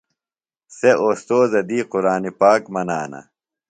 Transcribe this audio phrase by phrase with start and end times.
[0.77, 3.21] سےۡ استوذہ دی قرآنی پاک منانہ۔